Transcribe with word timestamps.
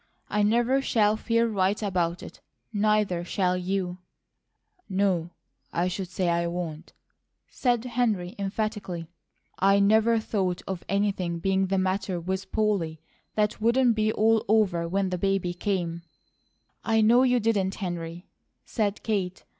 I 0.31 0.41
never 0.41 0.81
shall 0.81 1.15
feel 1.15 1.45
right 1.45 1.79
about 1.79 2.23
it; 2.23 2.41
neither 2.73 3.23
shall 3.23 3.55
you" 3.55 3.99
"No, 5.05 5.29
I 5.71 5.89
should 5.89 6.07
say 6.07 6.27
I 6.29 6.47
won't!" 6.47 6.93
said 7.51 7.85
Henry 7.85 8.33
emphatically. 8.39 9.09
"I 9.59 9.79
never 9.79 10.19
thought 10.19 10.63
of 10.67 10.83
anything 10.89 11.37
being 11.37 11.67
the 11.67 11.77
matter 11.77 12.19
with 12.19 12.51
Polly 12.51 12.99
that 13.35 13.61
wouldn't 13.61 13.93
be 13.93 14.11
all 14.11 14.43
over 14.47 14.87
when 14.87 15.11
the 15.11 15.19
baby 15.19 15.53
came" 15.53 16.01
"I 16.83 17.01
know 17.01 17.21
you 17.21 17.39
didn't, 17.39 17.75
Henry," 17.75 18.25
said 18.65 19.03
Kate. 19.03 19.43